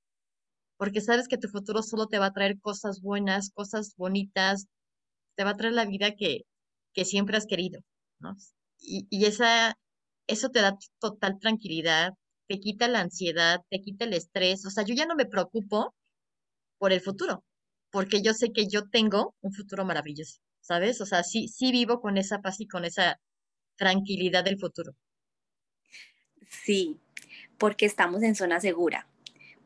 porque 0.77 1.01
sabes 1.01 1.29
que 1.29 1.39
tu 1.39 1.49
futuro 1.49 1.83
solo 1.83 2.09
te 2.09 2.19
va 2.19 2.27
a 2.27 2.33
traer 2.33 2.61
cosas 2.61 3.01
buenas, 3.01 3.51
cosas 3.51 3.95
bonitas, 3.97 4.67
te 5.37 5.45
va 5.45 5.51
a 5.51 5.57
traer 5.57 5.75
la 5.75 5.87
vida 5.87 6.15
que, 6.17 6.43
que 6.93 7.05
siempre 7.05 7.37
has 7.37 7.47
querido, 7.47 7.81
¿no? 8.21 8.37
Y, 8.81 9.07
y 9.11 9.27
esa, 9.27 9.79
eso 10.27 10.51
te 10.51 10.61
da 10.61 10.79
total 11.01 11.39
tranquilidad, 11.41 12.15
te 12.49 12.59
quita 12.59 12.89
la 12.89 13.01
ansiedad, 13.01 13.61
te 13.71 13.81
quita 13.81 14.05
el 14.07 14.15
estrés. 14.15 14.65
O 14.67 14.71
sea, 14.71 14.85
yo 14.85 14.95
ya 14.95 15.07
no 15.07 15.15
me 15.15 15.27
preocupo 15.27 15.95
por 16.79 16.93
el 16.93 17.01
futuro, 17.01 17.45
porque 17.91 18.23
yo 18.23 18.33
sé 18.35 18.53
que 18.53 18.67
yo 18.69 18.89
tengo 18.89 19.35
un 19.41 19.53
futuro 19.53 19.85
maravilloso, 19.85 20.41
¿sabes? 20.61 21.01
O 21.01 21.07
sea, 21.07 21.23
sí, 21.23 21.49
sí 21.49 21.73
vivo 21.73 22.01
con 22.01 22.17
esa 22.19 22.41
paz 22.41 22.61
y 22.61 22.67
con 22.67 22.85
esa 22.85 23.21
tranquilidad 23.77 24.45
del 24.45 24.59
futuro. 24.59 24.95
Sí, 26.49 26.99
porque 27.59 27.87
estamos 27.87 28.23
en 28.23 28.35
zona 28.35 28.61
segura, 28.61 29.07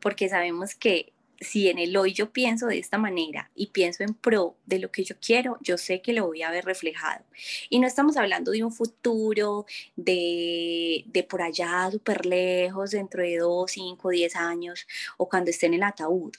porque 0.01 0.27
sabemos 0.27 0.75
que 0.75 1.12
si 1.43 1.69
en 1.69 1.79
el 1.79 1.95
hoy 1.97 2.13
yo 2.13 2.31
pienso 2.31 2.67
de 2.67 2.79
esta 2.79 2.97
manera 2.97 3.51
y 3.55 3.67
pienso 3.67 4.03
en 4.03 4.13
pro 4.13 4.57
de 4.65 4.79
lo 4.79 4.91
que 4.91 5.03
yo 5.03 5.15
quiero, 5.19 5.57
yo 5.61 5.77
sé 5.77 6.01
que 6.01 6.13
lo 6.13 6.27
voy 6.27 6.41
a 6.41 6.51
ver 6.51 6.65
reflejado. 6.65 7.23
Y 7.69 7.79
no 7.79 7.87
estamos 7.87 8.17
hablando 8.17 8.51
de 8.51 8.63
un 8.63 8.71
futuro 8.71 9.65
de, 9.95 11.03
de 11.07 11.23
por 11.23 11.41
allá 11.41 11.89
súper 11.91 12.25
lejos, 12.25 12.91
dentro 12.91 13.21
de 13.21 13.37
dos, 13.37 13.71
cinco, 13.71 14.09
diez 14.09 14.35
años 14.35 14.87
o 15.17 15.29
cuando 15.29 15.51
esté 15.51 15.67
en 15.67 15.75
el 15.75 15.83
ataúd. 15.83 16.33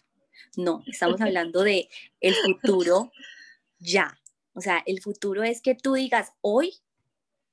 No, 0.57 0.83
estamos 0.87 1.21
hablando 1.21 1.63
de 1.63 1.89
el 2.21 2.35
futuro 2.35 3.13
ya. 3.79 4.19
O 4.55 4.61
sea, 4.61 4.83
el 4.87 5.01
futuro 5.03 5.43
es 5.43 5.61
que 5.61 5.75
tú 5.75 5.95
digas, 5.95 6.33
hoy 6.41 6.75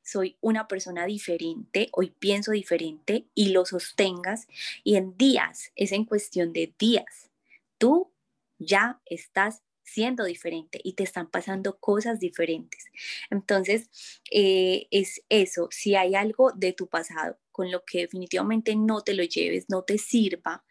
soy 0.03 0.37
una 0.41 0.67
persona 0.67 1.05
diferente, 1.05 1.89
hoy 1.93 2.13
pienso 2.17 2.51
diferente 2.51 3.25
y 3.33 3.49
lo 3.49 3.65
sostengas 3.65 4.47
y 4.83 4.95
en 4.95 5.17
días, 5.17 5.71
es 5.75 5.91
en 5.91 6.05
cuestión 6.05 6.53
de 6.53 6.73
días 6.77 7.30
tú 7.81 8.13
ya 8.59 9.01
estás 9.07 9.63
siendo 9.81 10.23
diferente 10.23 10.79
y 10.83 10.93
te 10.93 11.03
están 11.03 11.31
pasando 11.31 11.79
cosas 11.79 12.19
diferentes. 12.19 12.85
Entonces, 13.31 13.89
eh, 14.29 14.87
es 14.91 15.23
eso, 15.29 15.67
si 15.71 15.95
hay 15.95 16.13
algo 16.13 16.51
de 16.51 16.73
tu 16.73 16.87
pasado 16.87 17.39
con 17.51 17.71
lo 17.71 17.83
que 17.83 18.01
definitivamente 18.01 18.75
no 18.75 19.01
te 19.01 19.15
lo 19.15 19.23
lleves, 19.23 19.65
no 19.67 19.81
te 19.81 19.97
sirva, 19.97 20.63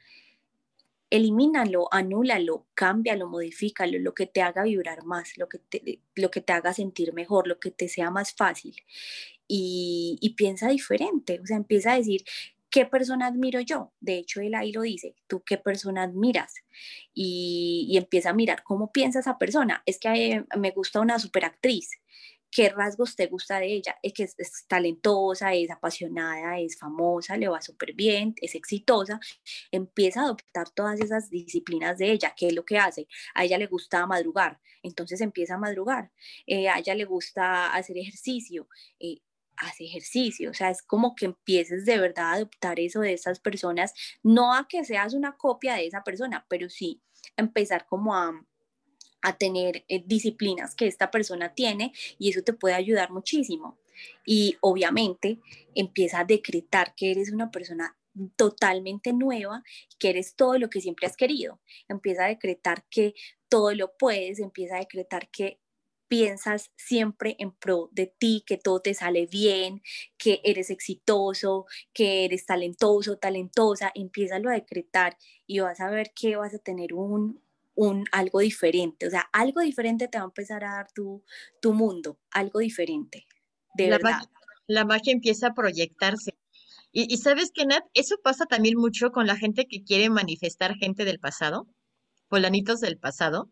elimínalo, 1.10 1.92
anúlalo, 1.92 2.68
cámbialo, 2.74 3.28
modifícalo, 3.28 3.98
lo 3.98 4.14
que 4.14 4.26
te 4.26 4.40
haga 4.40 4.62
vibrar 4.62 5.04
más, 5.04 5.36
lo 5.36 5.48
que 5.48 5.58
te, 5.58 6.00
lo 6.14 6.30
que 6.30 6.40
te 6.40 6.52
haga 6.52 6.72
sentir 6.72 7.12
mejor, 7.12 7.48
lo 7.48 7.58
que 7.58 7.72
te 7.72 7.88
sea 7.88 8.10
más 8.10 8.32
fácil. 8.32 8.76
Y, 9.48 10.16
y 10.20 10.34
piensa 10.34 10.68
diferente, 10.68 11.40
o 11.40 11.46
sea, 11.46 11.56
empieza 11.56 11.92
a 11.92 11.96
decir, 11.96 12.22
¿qué 12.70 12.86
persona 12.86 13.26
admiro 13.26 13.60
yo? 13.60 13.92
De 14.00 14.18
hecho, 14.18 14.40
él 14.40 14.54
ahí 14.54 14.72
lo 14.72 14.82
dice, 14.82 15.14
¿tú 15.26 15.42
qué 15.44 15.58
persona 15.58 16.04
admiras? 16.04 16.54
Y, 17.12 17.96
empieza 17.96 18.30
a 18.30 18.34
mirar 18.34 18.62
cómo 18.62 18.92
piensa 18.92 19.20
esa 19.20 19.38
persona. 19.38 19.82
Es 19.86 19.98
que 19.98 20.08
eh, 20.08 20.44
me 20.56 20.70
gusta 20.70 21.00
una 21.00 21.18
superactriz. 21.18 21.90
¿Qué 22.50 22.68
rasgos 22.68 23.14
te 23.14 23.26
gusta 23.26 23.60
de 23.60 23.66
ella? 23.72 23.96
Es 24.02 24.12
que 24.12 24.24
es, 24.24 24.66
talentosa, 24.66 25.54
es 25.54 25.70
apasionada, 25.70 26.58
es 26.58 26.76
famosa, 26.78 27.36
le 27.36 27.48
va 27.48 27.62
súper 27.62 27.92
bien, 27.94 28.34
es 28.40 28.54
exitosa. 28.56 29.20
Empieza 29.70 30.20
a 30.20 30.24
adoptar 30.24 30.70
todas 30.70 31.00
esas 31.00 31.30
disciplinas 31.30 31.98
de 31.98 32.10
ella. 32.12 32.34
¿Qué 32.36 32.48
es 32.48 32.54
lo 32.54 32.64
que 32.64 32.78
hace? 32.78 33.06
A 33.34 33.44
ella 33.44 33.58
le 33.58 33.66
gusta 33.66 34.04
madrugar, 34.06 34.60
entonces 34.82 35.20
empieza 35.20 35.54
a 35.54 35.58
madrugar. 35.58 36.10
Eh, 36.46 36.68
a 36.68 36.78
ella 36.78 36.94
le 36.94 37.04
gusta 37.04 37.72
hacer 37.72 37.96
ejercicio. 37.98 38.68
Eh, 38.98 39.20
hace 39.60 39.84
ejercicio, 39.84 40.50
o 40.50 40.54
sea, 40.54 40.70
es 40.70 40.82
como 40.82 41.14
que 41.14 41.26
empieces 41.26 41.84
de 41.84 41.98
verdad 41.98 42.26
a 42.26 42.32
adoptar 42.34 42.80
eso 42.80 43.00
de 43.00 43.12
esas 43.12 43.40
personas, 43.40 43.92
no 44.22 44.54
a 44.54 44.66
que 44.68 44.84
seas 44.84 45.14
una 45.14 45.36
copia 45.36 45.74
de 45.74 45.86
esa 45.86 46.02
persona, 46.02 46.46
pero 46.48 46.68
sí 46.68 47.00
empezar 47.36 47.86
como 47.86 48.14
a, 48.14 48.46
a 49.22 49.36
tener 49.36 49.84
eh, 49.88 50.02
disciplinas 50.06 50.74
que 50.74 50.86
esta 50.86 51.10
persona 51.10 51.54
tiene 51.54 51.92
y 52.18 52.30
eso 52.30 52.42
te 52.42 52.52
puede 52.52 52.74
ayudar 52.74 53.10
muchísimo. 53.10 53.78
Y 54.24 54.56
obviamente 54.60 55.38
empieza 55.74 56.20
a 56.20 56.24
decretar 56.24 56.94
que 56.94 57.10
eres 57.10 57.32
una 57.32 57.50
persona 57.50 57.96
totalmente 58.36 59.12
nueva, 59.12 59.62
que 59.98 60.10
eres 60.10 60.34
todo 60.34 60.58
lo 60.58 60.70
que 60.70 60.80
siempre 60.80 61.06
has 61.06 61.16
querido. 61.16 61.60
Empieza 61.88 62.24
a 62.24 62.28
decretar 62.28 62.84
que 62.88 63.14
todo 63.48 63.74
lo 63.74 63.96
puedes, 63.96 64.38
empieza 64.38 64.76
a 64.76 64.80
decretar 64.80 65.28
que 65.30 65.60
piensas 66.10 66.72
siempre 66.76 67.36
en 67.38 67.52
pro 67.52 67.88
de 67.92 68.08
ti, 68.08 68.42
que 68.44 68.58
todo 68.58 68.80
te 68.80 68.94
sale 68.94 69.26
bien, 69.26 69.80
que 70.18 70.40
eres 70.42 70.68
exitoso, 70.70 71.66
que 71.92 72.24
eres 72.24 72.46
talentoso, 72.46 73.16
talentosa, 73.16 73.92
empieza 73.94 74.34
a 74.34 74.40
decretar 74.40 75.16
y 75.46 75.60
vas 75.60 75.78
a 75.78 75.88
ver 75.88 76.10
que 76.12 76.34
vas 76.34 76.52
a 76.52 76.58
tener 76.58 76.94
un, 76.94 77.40
un 77.76 78.06
algo 78.10 78.40
diferente, 78.40 79.06
o 79.06 79.10
sea, 79.10 79.20
algo 79.32 79.60
diferente 79.60 80.08
te 80.08 80.18
va 80.18 80.24
a 80.24 80.26
empezar 80.26 80.64
a 80.64 80.72
dar 80.72 80.90
tu, 80.92 81.22
tu 81.62 81.74
mundo, 81.74 82.18
algo 82.32 82.58
diferente, 82.58 83.28
de 83.74 83.84
la 83.86 83.98
verdad. 83.98 84.10
Magia, 84.10 84.30
la 84.66 84.84
magia 84.84 85.12
empieza 85.12 85.46
a 85.46 85.54
proyectarse. 85.54 86.36
Y, 86.90 87.14
y 87.14 87.18
sabes 87.18 87.52
que, 87.52 87.66
Nat, 87.66 87.84
eso 87.94 88.16
pasa 88.20 88.46
también 88.46 88.76
mucho 88.76 89.12
con 89.12 89.28
la 89.28 89.36
gente 89.36 89.66
que 89.66 89.84
quiere 89.84 90.10
manifestar 90.10 90.74
gente 90.74 91.04
del 91.04 91.20
pasado, 91.20 91.68
polanitos 92.28 92.80
del 92.80 92.98
pasado 92.98 93.48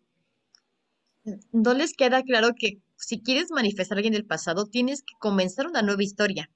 no 1.53 1.75
les 1.75 1.95
queda 1.95 2.23
claro 2.23 2.55
que 2.57 2.81
si 2.97 3.21
quieres 3.21 3.51
manifestar 3.51 3.97
a 3.97 3.99
alguien 3.99 4.15
del 4.15 4.27
pasado, 4.27 4.67
tienes 4.67 5.03
que 5.03 5.15
comenzar 5.19 5.67
una 5.67 5.83
nueva 5.83 6.03
historia. 6.03 6.51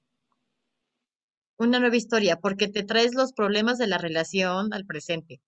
Una 1.57 1.79
nueva 1.79 1.95
historia, 1.95 2.39
porque 2.39 2.67
te 2.67 2.83
traes 2.83 3.13
los 3.13 3.33
problemas 3.33 3.77
de 3.77 3.87
la 3.87 3.97
relación 3.97 4.73
al 4.73 4.85
presente. 4.85 5.41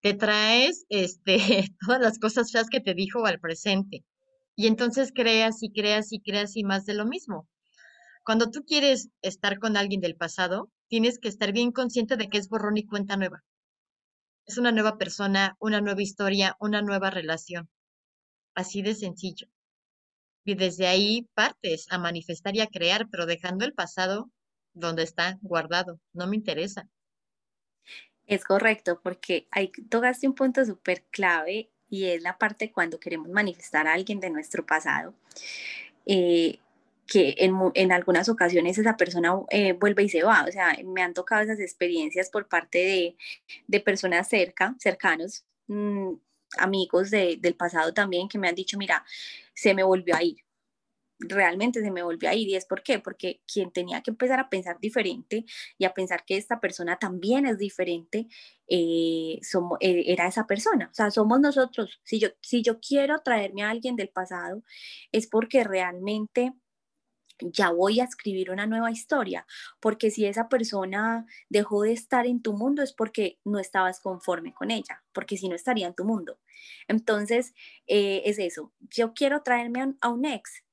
Te 0.00 0.14
traes 0.14 0.84
este, 0.88 1.36
todas 1.86 2.00
las 2.00 2.18
cosas 2.18 2.52
feas 2.52 2.68
que 2.68 2.80
te 2.80 2.94
dijo 2.94 3.24
al 3.26 3.40
presente. 3.40 4.04
Y 4.56 4.66
entonces 4.66 5.12
creas 5.14 5.62
y 5.62 5.70
creas 5.70 6.12
y 6.12 6.20
creas 6.20 6.56
y 6.56 6.64
más 6.64 6.84
de 6.84 6.94
lo 6.94 7.06
mismo. 7.06 7.48
Cuando 8.24 8.50
tú 8.50 8.64
quieres 8.64 9.08
estar 9.22 9.58
con 9.58 9.76
alguien 9.76 10.00
del 10.00 10.16
pasado, 10.16 10.70
tienes 10.88 11.18
que 11.18 11.28
estar 11.28 11.52
bien 11.52 11.72
consciente 11.72 12.16
de 12.16 12.28
que 12.28 12.38
es 12.38 12.48
borrón 12.48 12.76
y 12.76 12.86
cuenta 12.86 13.16
nueva. 13.16 13.42
Es 14.46 14.58
una 14.58 14.72
nueva 14.72 14.98
persona, 14.98 15.56
una 15.58 15.80
nueva 15.80 16.02
historia, 16.02 16.56
una 16.60 16.82
nueva 16.82 17.10
relación. 17.10 17.68
Así 18.54 18.82
de 18.82 18.94
sencillo. 18.94 19.48
Y 20.44 20.54
desde 20.54 20.86
ahí 20.86 21.28
partes 21.34 21.86
a 21.90 21.98
manifestar 21.98 22.54
y 22.56 22.60
a 22.60 22.66
crear, 22.66 23.08
pero 23.10 23.26
dejando 23.26 23.64
el 23.64 23.74
pasado 23.74 24.30
donde 24.74 25.02
está 25.02 25.38
guardado. 25.42 26.00
No 26.12 26.26
me 26.26 26.36
interesa. 26.36 26.88
Es 28.26 28.44
correcto, 28.44 29.00
porque 29.02 29.46
hay, 29.50 29.70
tocaste 29.88 30.26
un 30.26 30.34
punto 30.34 30.64
súper 30.64 31.04
clave 31.10 31.70
y 31.90 32.06
es 32.06 32.22
la 32.22 32.38
parte 32.38 32.72
cuando 32.72 32.98
queremos 32.98 33.28
manifestar 33.28 33.86
a 33.86 33.92
alguien 33.92 34.20
de 34.20 34.30
nuestro 34.30 34.64
pasado, 34.64 35.14
eh, 36.06 36.58
que 37.06 37.34
en, 37.38 37.54
en, 37.74 37.92
algunas 37.92 38.28
ocasiones 38.30 38.78
esa 38.78 38.96
persona 38.96 39.34
eh, 39.50 39.74
vuelve 39.74 40.04
y 40.04 40.08
se 40.08 40.22
va. 40.22 40.44
O 40.48 40.52
sea, 40.52 40.78
me 40.84 41.02
han 41.02 41.12
tocado 41.12 41.42
esas 41.42 41.60
experiencias 41.60 42.30
por 42.30 42.48
parte 42.48 42.78
de, 42.78 43.16
de 43.66 43.80
personas 43.80 44.28
cerca, 44.28 44.74
cercanos. 44.78 45.44
Mmm, 45.66 46.14
amigos 46.58 47.10
de, 47.10 47.38
del 47.40 47.54
pasado 47.54 47.92
también 47.94 48.28
que 48.28 48.38
me 48.38 48.48
han 48.48 48.54
dicho, 48.54 48.78
mira, 48.78 49.04
se 49.54 49.74
me 49.74 49.82
volvió 49.82 50.16
a 50.16 50.22
ir. 50.22 50.36
Realmente 51.18 51.80
se 51.82 51.90
me 51.92 52.02
volvió 52.02 52.28
a 52.30 52.34
ir. 52.34 52.48
¿Y 52.48 52.56
es 52.56 52.66
por 52.66 52.82
qué? 52.82 52.98
Porque 52.98 53.42
quien 53.46 53.70
tenía 53.70 54.02
que 54.02 54.10
empezar 54.10 54.40
a 54.40 54.48
pensar 54.50 54.78
diferente 54.80 55.44
y 55.78 55.84
a 55.84 55.94
pensar 55.94 56.24
que 56.24 56.36
esta 56.36 56.60
persona 56.60 56.98
también 56.98 57.46
es 57.46 57.58
diferente, 57.58 58.26
eh, 58.66 59.38
somos, 59.42 59.78
eh, 59.80 60.04
era 60.06 60.26
esa 60.26 60.46
persona. 60.46 60.88
O 60.90 60.94
sea, 60.94 61.10
somos 61.10 61.40
nosotros. 61.40 62.00
Si 62.04 62.18
yo, 62.18 62.28
si 62.40 62.62
yo 62.62 62.80
quiero 62.80 63.20
traerme 63.20 63.62
a 63.62 63.70
alguien 63.70 63.96
del 63.96 64.08
pasado, 64.08 64.64
es 65.12 65.28
porque 65.28 65.62
realmente 65.64 66.54
ya 67.40 67.70
voy 67.70 68.00
a 68.00 68.04
escribir 68.04 68.50
una 68.50 68.66
nueva 68.66 68.90
historia, 68.90 69.46
porque 69.80 70.10
si 70.10 70.26
esa 70.26 70.48
persona 70.48 71.26
dejó 71.48 71.82
de 71.82 71.92
estar 71.92 72.26
en 72.26 72.42
tu 72.42 72.52
mundo 72.54 72.82
es 72.82 72.92
porque 72.92 73.38
no 73.44 73.58
estabas 73.58 74.00
conforme 74.00 74.54
con 74.54 74.70
ella, 74.70 75.02
porque 75.12 75.36
si 75.36 75.48
no 75.48 75.54
estaría 75.54 75.86
en 75.86 75.94
tu 75.94 76.04
mundo. 76.04 76.38
Entonces, 76.88 77.54
eh, 77.86 78.22
es 78.24 78.38
eso, 78.38 78.72
yo 78.80 79.14
quiero 79.14 79.42
traerme 79.42 79.94
a, 80.00 80.08
un 80.08 80.24
ex, 80.24 80.64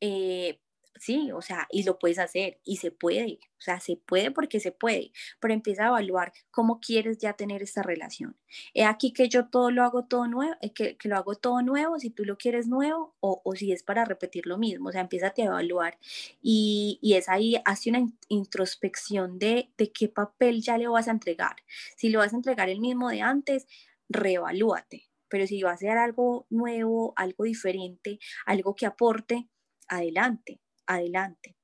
eh, 0.00 0.60
sí, 1.02 1.32
o 1.32 1.42
sea, 1.42 1.66
y 1.70 1.82
lo 1.82 1.98
puedes 1.98 2.20
hacer, 2.20 2.60
y 2.62 2.76
se 2.76 2.92
puede, 2.92 3.40
o 3.58 3.60
sea, 3.60 3.80
se 3.80 3.96
puede 3.96 4.30
porque 4.30 4.60
se 4.60 4.70
puede, 4.70 5.10
pero 5.40 5.52
empieza 5.52 5.84
a 5.84 5.88
evaluar 5.88 6.32
cómo 6.52 6.78
quieres 6.80 7.18
ya 7.18 7.32
tener 7.32 7.60
esta 7.60 7.82
relación. 7.82 8.36
He 8.72 8.84
aquí 8.84 9.12
que 9.12 9.28
yo 9.28 9.48
todo 9.48 9.72
lo 9.72 9.82
hago 9.82 10.04
todo 10.04 10.28
nuevo, 10.28 10.54
eh, 10.60 10.72
que, 10.72 10.96
que 10.96 11.08
lo 11.08 11.16
hago 11.16 11.34
todo 11.34 11.60
nuevo, 11.62 11.98
si 11.98 12.10
tú 12.10 12.24
lo 12.24 12.38
quieres 12.38 12.68
nuevo, 12.68 13.16
o, 13.18 13.42
o 13.44 13.56
si 13.56 13.72
es 13.72 13.82
para 13.82 14.04
repetir 14.04 14.46
lo 14.46 14.58
mismo, 14.58 14.90
o 14.90 14.92
sea, 14.92 15.00
empieza 15.00 15.26
a 15.26 15.32
evaluar, 15.36 15.98
y, 16.40 17.00
y 17.02 17.14
es 17.14 17.28
ahí, 17.28 17.56
hace 17.64 17.90
una 17.90 18.06
introspección 18.28 19.40
de, 19.40 19.72
de 19.76 19.90
qué 19.90 20.08
papel 20.08 20.62
ya 20.62 20.78
le 20.78 20.86
vas 20.86 21.08
a 21.08 21.12
entregar. 21.12 21.56
Si 21.96 22.10
lo 22.10 22.20
vas 22.20 22.32
a 22.32 22.36
entregar 22.36 22.68
el 22.68 22.78
mismo 22.80 23.08
de 23.10 23.22
antes, 23.22 23.66
reevalúate, 24.08 25.08
pero 25.28 25.48
si 25.48 25.62
va 25.62 25.72
a 25.72 25.76
ser 25.76 25.98
algo 25.98 26.46
nuevo, 26.48 27.12
algo 27.16 27.42
diferente, 27.42 28.20
algo 28.46 28.76
que 28.76 28.86
aporte, 28.86 29.48
adelante 29.88 30.60
adelante. 30.86 31.56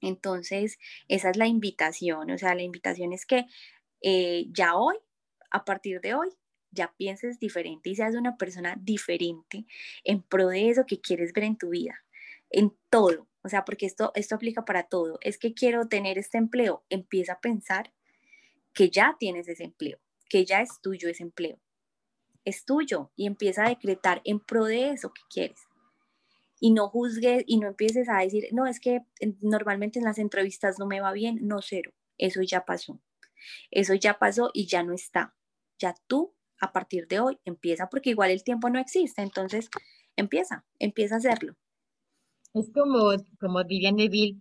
Entonces, 0.00 0.78
esa 1.08 1.30
es 1.30 1.36
la 1.36 1.46
invitación, 1.46 2.30
o 2.30 2.38
sea, 2.38 2.54
la 2.54 2.62
invitación 2.62 3.12
es 3.12 3.24
que 3.24 3.46
eh, 4.02 4.46
ya 4.50 4.76
hoy, 4.76 4.96
a 5.50 5.64
partir 5.64 6.00
de 6.00 6.14
hoy, 6.14 6.28
ya 6.70 6.92
pienses 6.96 7.38
diferente 7.38 7.88
y 7.88 7.96
seas 7.96 8.14
una 8.14 8.36
persona 8.36 8.76
diferente 8.80 9.64
en 10.02 10.22
pro 10.22 10.48
de 10.48 10.68
eso 10.68 10.84
que 10.86 11.00
quieres 11.00 11.32
ver 11.32 11.44
en 11.44 11.56
tu 11.56 11.70
vida, 11.70 12.04
en 12.50 12.76
todo, 12.90 13.28
o 13.42 13.48
sea, 13.48 13.64
porque 13.64 13.86
esto, 13.86 14.12
esto 14.14 14.34
aplica 14.34 14.64
para 14.64 14.84
todo. 14.84 15.18
Es 15.22 15.38
que 15.38 15.54
quiero 15.54 15.88
tener 15.88 16.18
este 16.18 16.38
empleo, 16.38 16.84
empieza 16.90 17.34
a 17.34 17.40
pensar 17.40 17.92
que 18.72 18.90
ya 18.90 19.16
tienes 19.18 19.48
ese 19.48 19.64
empleo, 19.64 19.98
que 20.28 20.44
ya 20.44 20.60
es 20.60 20.80
tuyo 20.82 21.08
ese 21.08 21.22
empleo, 21.22 21.58
es 22.44 22.64
tuyo 22.64 23.10
y 23.16 23.26
empieza 23.26 23.64
a 23.64 23.68
decretar 23.68 24.20
en 24.24 24.40
pro 24.40 24.64
de 24.64 24.90
eso 24.90 25.12
que 25.14 25.22
quieres 25.30 25.60
y 26.60 26.72
no 26.72 26.88
juzgues 26.88 27.44
y 27.46 27.58
no 27.58 27.68
empieces 27.68 28.08
a 28.08 28.18
decir, 28.18 28.48
no, 28.52 28.66
es 28.66 28.80
que 28.80 29.00
normalmente 29.40 29.98
en 29.98 30.04
las 30.04 30.18
entrevistas 30.18 30.78
no 30.78 30.86
me 30.86 31.00
va 31.00 31.12
bien, 31.12 31.38
no 31.42 31.60
cero, 31.62 31.92
eso 32.18 32.42
ya 32.42 32.64
pasó, 32.64 33.00
eso 33.70 33.94
ya 33.94 34.18
pasó 34.18 34.50
y 34.54 34.66
ya 34.66 34.82
no 34.82 34.92
está, 34.92 35.34
ya 35.78 35.94
tú 36.06 36.34
a 36.60 36.72
partir 36.72 37.06
de 37.08 37.20
hoy 37.20 37.38
empieza 37.44 37.88
porque 37.88 38.10
igual 38.10 38.30
el 38.30 38.44
tiempo 38.44 38.70
no 38.70 38.78
existe, 38.78 39.22
entonces 39.22 39.68
empieza, 40.16 40.64
empieza 40.78 41.16
a 41.16 41.18
hacerlo. 41.18 41.54
Es 42.54 42.70
como, 42.72 43.12
como 43.40 43.64
diría 43.64 43.90
Neville, 43.90 44.40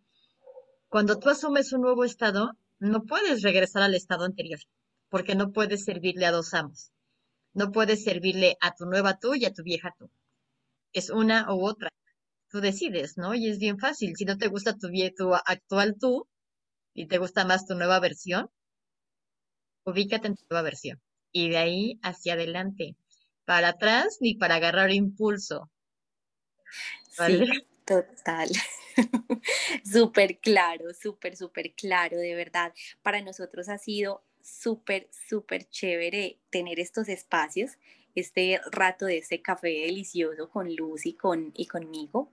cuando 0.87 1.17
tú 1.17 1.29
asumes 1.29 1.73
un 1.73 1.81
nuevo 1.81 2.03
estado, 2.03 2.51
no 2.77 3.05
puedes 3.05 3.41
regresar 3.41 3.81
al 3.81 3.95
estado 3.95 4.25
anterior, 4.25 4.59
porque 5.09 5.33
no 5.35 5.51
puedes 5.51 5.85
servirle 5.85 6.27
a 6.27 6.31
dos 6.31 6.53
amos. 6.53 6.91
No 7.53 7.71
puedes 7.71 8.03
servirle 8.03 8.57
a 8.61 8.75
tu 8.75 8.85
nueva 8.85 9.17
tú 9.19 9.35
y 9.35 9.45
a 9.45 9.53
tu 9.53 9.63
vieja 9.63 9.95
tú. 9.97 10.09
Es 10.91 11.09
una 11.09 11.51
u 11.53 11.65
otra 11.65 11.89
tú 12.53 12.61
decides, 12.61 13.17
¿no? 13.17 13.33
Y 13.33 13.49
es 13.49 13.57
bien 13.57 13.79
fácil. 13.79 14.15
Si 14.15 14.25
no 14.25 14.37
te 14.37 14.47
gusta 14.47 14.77
tu, 14.77 14.87
tu 15.17 15.33
actual 15.33 15.95
tú 15.99 16.27
y 16.93 17.07
te 17.07 17.17
gusta 17.17 17.45
más 17.45 17.65
tu 17.65 17.73
nueva 17.73 17.99
versión, 17.99 18.47
ubícate 19.85 20.27
en 20.27 20.35
tu 20.35 20.43
nueva 20.51 20.61
versión. 20.61 21.01
Y 21.31 21.49
de 21.49 21.57
ahí 21.57 21.99
hacia 22.03 22.33
adelante. 22.33 22.95
Para 23.43 23.69
atrás 23.69 24.19
ni 24.21 24.35
para 24.35 24.55
agarrar 24.55 24.91
impulso. 24.91 25.71
¿Vale? 27.17 27.43
Sí, 27.43 27.67
total. 27.85 28.49
súper 29.83 30.37
claro, 30.37 30.93
súper, 30.93 31.35
súper 31.35 31.73
claro, 31.73 32.17
de 32.17 32.35
verdad. 32.35 32.71
Para 33.01 33.21
nosotros 33.21 33.67
ha 33.67 33.79
sido 33.79 34.23
súper, 34.43 35.09
súper 35.27 35.67
chévere 35.69 36.37
tener 36.51 36.79
estos 36.79 37.09
espacios 37.09 37.71
este 38.15 38.59
rato 38.71 39.05
de 39.05 39.17
este 39.17 39.41
café 39.41 39.69
delicioso 39.69 40.49
con 40.49 40.75
Luz 40.75 41.05
y, 41.05 41.13
con, 41.13 41.51
y 41.55 41.65
conmigo. 41.65 42.31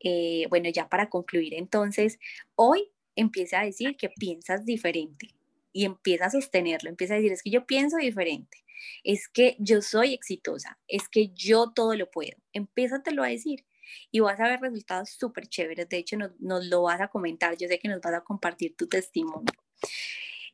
Eh, 0.00 0.46
bueno, 0.48 0.68
ya 0.70 0.88
para 0.88 1.08
concluir 1.08 1.54
entonces, 1.54 2.18
hoy 2.54 2.90
empieza 3.14 3.60
a 3.60 3.64
decir 3.64 3.96
que 3.96 4.08
piensas 4.10 4.64
diferente 4.64 5.34
y 5.72 5.84
empieza 5.84 6.26
a 6.26 6.30
sostenerlo, 6.30 6.90
empieza 6.90 7.14
a 7.14 7.16
decir, 7.16 7.32
es 7.32 7.42
que 7.42 7.50
yo 7.50 7.66
pienso 7.66 7.96
diferente, 7.96 8.64
es 9.04 9.28
que 9.28 9.56
yo 9.58 9.82
soy 9.82 10.14
exitosa, 10.14 10.78
es 10.86 11.08
que 11.08 11.28
yo 11.28 11.72
todo 11.74 11.94
lo 11.94 12.10
puedo, 12.10 12.36
empiézatelo 12.52 13.22
a 13.22 13.28
decir 13.28 13.64
y 14.10 14.20
vas 14.20 14.40
a 14.40 14.48
ver 14.48 14.60
resultados 14.60 15.10
súper 15.10 15.48
chéveres, 15.48 15.88
de 15.88 15.98
hecho 15.98 16.16
nos, 16.16 16.38
nos 16.40 16.64
lo 16.66 16.82
vas 16.82 17.00
a 17.00 17.08
comentar, 17.08 17.56
yo 17.56 17.68
sé 17.68 17.78
que 17.78 17.88
nos 17.88 18.00
vas 18.00 18.14
a 18.14 18.20
compartir 18.22 18.76
tu 18.76 18.86
testimonio. 18.86 19.52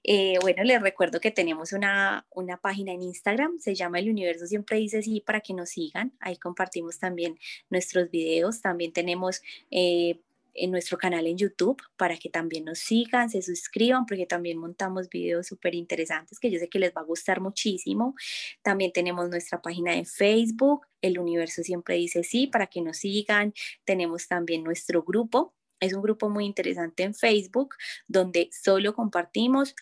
Eh, 0.05 0.37
bueno, 0.41 0.65
les 0.65 0.83
recuerdo 0.83 1.21
que 1.21 1.31
tenemos 1.31 1.73
una, 1.73 2.27
una, 2.31 2.57
página 2.57 2.93
en 2.93 3.03
Instagram, 3.03 3.59
se 3.61 3.75
llama 3.75 4.01
El 4.01 4.11
Universo 4.11 4.47
Siempre 4.47 4.79
Dice 4.79 5.03
Sí, 5.03 5.21
para 5.21 5.41
que 5.41 5.55
nos 5.55 5.71
sigan. 5.71 6.13
Ahí 6.21 6.37
compartimos 6.37 6.99
también 6.99 7.39
nuestros 7.71 8.11
videos. 8.11 8.61
También 8.61 8.93
tenemos 8.93 9.43
eh, 9.71 10.19
en 10.55 10.71
nuestro 10.71 10.99
canal 10.99 11.27
en 11.27 11.37
YouTube 11.37 11.83
para 11.97 12.17
que 12.17 12.29
también 12.29 12.65
nos 12.65 12.79
sigan, 12.79 13.31
se 13.31 13.43
suscriban, 13.43 14.07
porque 14.07 14.27
también 14.27 14.59
montamos 14.59 15.09
videos 15.09 15.47
súper 15.47 15.75
interesantes 15.75 16.39
que 16.39 16.51
yo 16.51 16.59
sé 16.59 16.69
que 16.69 16.79
les 16.79 16.93
va 16.93 17.03
a 17.03 17.05
gustar 17.05 17.41
muchísimo. 17.41 18.15
También 18.63 18.93
tenemos 18.93 19.29
nuestra 19.31 19.63
página 19.63 19.93
de 19.93 20.05
Facebook, 20.05 20.87
El 21.01 21.19
Universo 21.19 21.63
Siempre 21.63 21.97
Dice 21.97 22.25
Sí, 22.25 22.47
para 22.47 22.67
que 22.67 22.83
nos 22.83 22.99
sigan. 22.99 23.55
Tenemos 23.85 24.29
también 24.29 24.65
nuestro 24.65 25.03
grupo 25.03 25.55
es 25.83 25.93
un 25.93 26.03
grupo 26.03 26.31
muy 26.31 26.47
interesante 26.47 27.03
en 27.03 27.15
Facebook 27.15 27.75
donde 28.07 28.49
solo 28.53 28.95
compartimos 28.95 29.75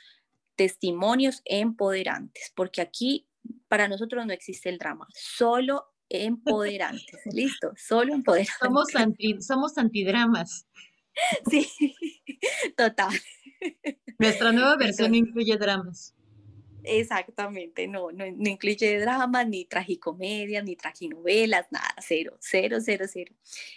testimonios 0.57 1.43
empoderantes, 1.45 2.53
porque 2.57 2.81
aquí 2.81 3.29
para 3.69 3.87
nosotros 3.87 4.27
no 4.27 4.33
existe 4.33 4.71
el 4.71 4.79
drama, 4.79 5.07
solo 5.15 5.93
empoderantes, 6.09 7.21
listo, 7.33 7.73
solo 7.77 8.15
empoderantes. 8.15 8.57
Somos, 8.61 8.95
anti, 8.97 9.41
somos 9.41 9.79
antidramas. 9.79 10.67
Sí, 11.51 11.69
total. 12.77 13.13
Nuestra 14.19 14.53
nueva 14.53 14.77
versión 14.77 15.15
incluye 15.15 15.59
dramas. 15.59 16.15
Exactamente, 16.85 17.87
no, 17.87 18.11
no, 18.13 18.27
incluye 18.27 18.99
dramas, 18.99 19.47
ni 19.49 19.65
tragicomedias, 19.65 20.65
ni 20.65 20.77
traginovelas, 20.77 21.67
nada, 21.71 21.95
cero, 22.01 22.37
cero, 22.41 22.79
cero, 22.81 23.07
cero. 23.09 23.35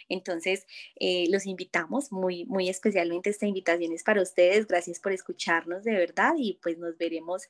Entonces, 0.10 0.66
eh, 1.00 1.26
los 1.30 1.46
invitamos, 1.46 2.12
muy, 2.12 2.46
muy 2.46 2.70
especialmente 2.70 3.30
esta 3.30 3.46
invitación 3.46 3.94
es 3.94 4.04
para 4.04 4.22
ustedes, 4.22 4.68
gracias 4.68 5.00
por 5.00 5.12
escucharnos 5.12 5.84
de 5.84 5.94
verdad 5.94 6.34
y 6.38 6.60
pues 6.62 6.78
nos 6.78 6.98
veremos 6.98 7.44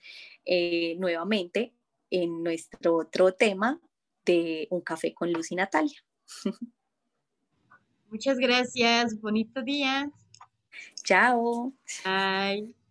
eh, 0.46 0.96
nuevamente 0.98 1.74
en 2.10 2.44
nuestro 2.44 2.98
otro 2.98 3.34
tema 3.34 3.82
de 4.26 4.68
Un 4.70 4.82
Café 4.82 5.14
con 5.14 5.32
Luz 5.32 5.52
y 5.52 5.56
Natalia. 5.56 6.04
Muchas 8.10 8.38
gracias, 8.38 9.20
bonito 9.20 9.64
día. 9.64 10.12
Chao. 11.04 11.74
Bye. 12.06 12.83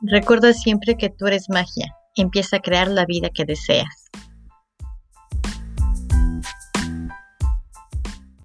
Recuerda 0.00 0.52
siempre 0.52 0.96
que 0.96 1.10
tú 1.10 1.26
eres 1.26 1.48
magia. 1.48 1.94
Empieza 2.14 2.58
a 2.58 2.60
crear 2.60 2.88
la 2.88 3.04
vida 3.04 3.30
que 3.34 3.44
deseas. 3.44 3.97